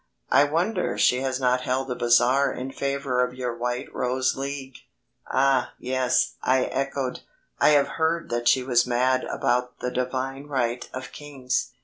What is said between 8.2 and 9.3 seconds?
that she was mad